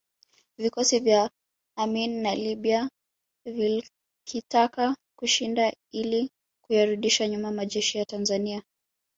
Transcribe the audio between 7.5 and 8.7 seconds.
majeshi ya Tanzania